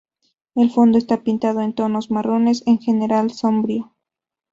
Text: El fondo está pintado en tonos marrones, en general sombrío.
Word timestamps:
El 0.55 0.71
fondo 0.71 0.97
está 0.97 1.21
pintado 1.21 1.61
en 1.61 1.73
tonos 1.75 2.09
marrones, 2.09 2.63
en 2.65 2.79
general 2.79 3.29
sombrío. 3.29 3.93